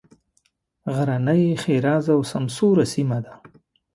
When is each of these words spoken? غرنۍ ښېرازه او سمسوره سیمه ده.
غرنۍ 0.95 1.43
ښېرازه 1.61 2.11
او 2.17 2.21
سمسوره 2.31 2.85
سیمه 2.93 3.17
ده. 3.25 3.33